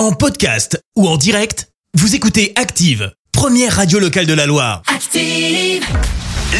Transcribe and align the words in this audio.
En 0.00 0.12
podcast 0.12 0.82
ou 0.96 1.06
en 1.06 1.18
direct, 1.18 1.68
vous 1.92 2.14
écoutez 2.14 2.54
Active, 2.56 3.12
première 3.32 3.76
radio 3.76 3.98
locale 3.98 4.24
de 4.24 4.32
la 4.32 4.46
Loire. 4.46 4.80
Active. 4.86 5.84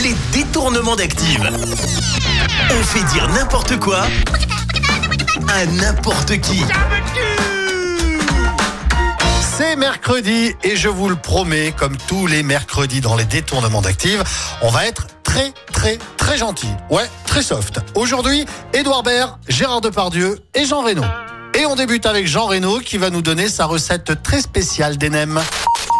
Les 0.03 0.15
détournements 0.31 0.95
d'Active. 0.95 1.51
On 2.71 2.83
fait 2.83 3.03
dire 3.15 3.27
n'importe 3.31 3.79
quoi 3.79 4.03
à 5.49 5.65
n'importe 5.65 6.39
qui. 6.43 6.61
C'est 9.57 9.75
mercredi 9.75 10.53
et 10.63 10.77
je 10.77 10.91
vous 10.91 11.09
le 11.09 11.17
promets, 11.17 11.73
comme 11.75 11.97
tous 11.97 12.27
les 12.27 12.43
mercredis 12.43 13.01
dans 13.01 13.17
les 13.17 13.25
détournements 13.25 13.81
d'Active, 13.81 14.23
on 14.61 14.69
va 14.69 14.87
être 14.87 15.07
très 15.23 15.55
très 15.73 15.99
très 16.19 16.37
gentil. 16.37 16.69
Ouais, 16.91 17.09
très 17.27 17.43
soft. 17.43 17.81
Aujourd'hui, 17.95 18.45
Édouard 18.75 19.03
Baird, 19.03 19.39
Gérard 19.49 19.81
Depardieu 19.81 20.39
et 20.53 20.67
Jean 20.67 20.83
Reno. 20.83 21.05
Et 21.55 21.67
on 21.67 21.75
débute 21.75 22.07
avec 22.07 22.27
Jean 22.27 22.47
Reno 22.47 22.79
qui 22.79 22.99
va 22.99 23.11
nous 23.11 23.23
donner 23.23 23.49
sa 23.49 23.67
recette 23.67 24.23
très 24.23 24.41
spéciale 24.41 24.97
des 24.97 25.11
nems. 25.11 25.41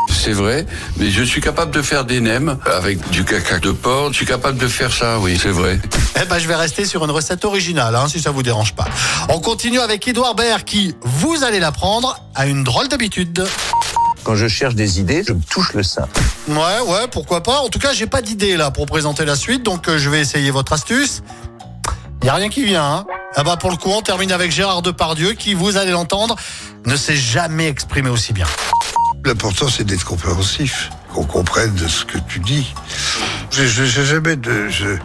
C'est 0.09 0.33
vrai, 0.33 0.67
mais 0.99 1.11
je 1.11 1.23
suis 1.23 1.41
capable 1.41 1.71
de 1.71 1.83
faire 1.83 2.05
des 2.05 2.21
nems 2.21 2.59
avec 2.67 3.09
du 3.11 3.25
caca 3.25 3.59
de 3.59 3.71
porc. 3.71 4.09
Je 4.13 4.17
suis 4.17 4.27
capable 4.27 4.59
de 4.59 4.69
faire 4.69 4.93
ça, 4.93 5.19
oui, 5.19 5.39
c'est 5.41 5.51
vrai. 5.51 5.81
Eh 6.21 6.27
ben, 6.27 6.39
je 6.39 6.47
vais 6.47 6.55
rester 6.55 6.85
sur 6.85 7.05
une 7.05 7.11
recette 7.11 7.45
originale, 7.45 7.97
hein, 7.97 8.07
si 8.09 8.21
ça 8.21 8.31
vous 8.31 8.43
dérange 8.43 8.75
pas. 8.75 8.87
On 9.29 9.41
continue 9.41 9.81
avec 9.81 10.07
Édouard 10.07 10.35
Baird 10.35 10.65
qui, 10.65 10.95
vous 11.03 11.43
allez 11.43 11.59
l'apprendre, 11.59 12.23
a 12.35 12.47
une 12.47 12.65
drôle 12.65 12.89
d'habitude. 12.89 13.47
Quand 14.23 14.37
je 14.37 14.47
cherche 14.47 14.75
des 14.75 15.01
idées, 15.01 15.25
je 15.27 15.33
me 15.33 15.43
touche 15.43 15.73
le 15.73 15.83
sein. 15.83 16.07
Ouais, 16.49 16.81
ouais, 16.87 17.09
pourquoi 17.11 17.43
pas. 17.43 17.61
En 17.61 17.69
tout 17.69 17.79
cas, 17.79 17.93
j'ai 17.95 18.07
pas 18.07 18.21
d'idée 18.21 18.57
là 18.57 18.71
pour 18.71 18.87
présenter 18.87 19.25
la 19.25 19.37
suite, 19.37 19.63
donc 19.63 19.89
euh, 19.89 19.97
je 19.97 20.11
vais 20.11 20.21
essayer 20.21 20.51
votre 20.51 20.75
astuce. 20.75 21.23
Y 22.23 22.29
a 22.29 22.35
rien 22.35 22.51
qui 22.51 22.65
vient, 22.65 22.85
hein. 22.85 23.07
Ah 23.37 23.45
bah 23.45 23.57
pour 23.57 23.71
le 23.71 23.77
coup, 23.77 23.91
on 23.91 24.03
termine 24.03 24.33
avec 24.33 24.51
Gérard 24.51 24.83
Depardieu 24.83 25.33
qui, 25.33 25.55
vous 25.55 25.77
allez 25.77 25.93
l'entendre, 25.93 26.37
ne 26.85 26.97
s'est 26.97 27.17
jamais 27.17 27.69
exprimé 27.69 28.11
aussi 28.11 28.33
bien. 28.33 28.47
L'important, 29.25 29.69
c'est 29.69 29.85
d'être 29.85 30.05
compréhensif, 30.05 30.91
qu'on 31.15 31.25
comprenne 31.25 31.77
ce 31.89 32.05
que 32.05 32.19
tu 32.29 32.41
dis. 32.41 32.73
Je 33.53 33.65
je- 33.67 33.85
j'ai 33.85 34.05
jamais 34.05 34.37
de... 34.37 34.69
Je, 34.69 34.97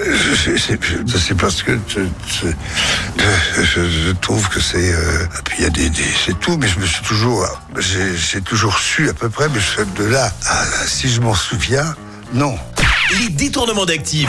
je, 0.00 0.56
c'est- 0.56 0.78
je 1.06 1.18
sais 1.18 1.34
pas 1.34 1.50
ce 1.50 1.64
que... 1.64 1.72
te- 1.72 2.00
te- 2.00 3.62
je, 3.64 3.88
je 3.88 4.10
trouve 4.12 4.48
que 4.48 4.60
c'est... 4.60 4.92
euh, 4.92 5.24
et 5.24 5.42
puis 5.44 5.56
il 5.58 5.64
y 5.64 5.66
a 5.66 5.70
des... 5.70 5.90
des- 5.90 6.04
c'est 6.26 6.38
tout, 6.38 6.56
mais 6.56 6.68
je 6.68 6.78
me 6.78 6.86
suis 6.86 7.02
toujours... 7.04 7.46
J'ai 7.78 8.16
j'ai 8.16 8.40
toujours 8.40 8.78
su 8.78 9.08
à 9.08 9.14
peu 9.14 9.28
près, 9.28 9.48
mais 9.48 9.60
je- 9.60 10.02
de 10.02 10.08
là, 10.08 10.32
à, 10.46 10.64
si 10.86 11.08
je 11.08 11.20
m'en 11.20 11.34
souviens, 11.34 11.94
non. 12.32 12.56
Les 13.18 13.28
détournements 13.30 13.86
d'Active. 13.86 14.28